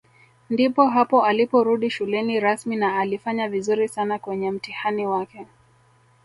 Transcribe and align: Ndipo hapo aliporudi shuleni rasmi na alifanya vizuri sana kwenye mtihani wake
Ndipo 0.49 0.87
hapo 0.87 1.25
aliporudi 1.25 1.89
shuleni 1.89 2.39
rasmi 2.39 2.75
na 2.75 2.99
alifanya 2.99 3.49
vizuri 3.49 3.87
sana 3.87 4.19
kwenye 4.19 4.51
mtihani 4.51 5.07
wake 5.07 5.45